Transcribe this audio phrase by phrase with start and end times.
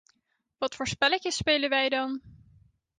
[0.57, 2.21] Wat voor spelletje spelen wij dan?